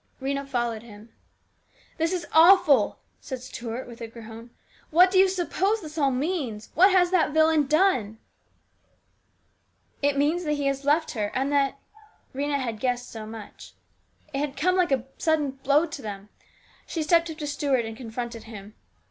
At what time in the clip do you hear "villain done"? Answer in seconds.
7.33-8.17